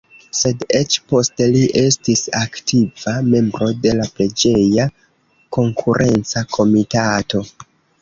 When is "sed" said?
0.37-0.63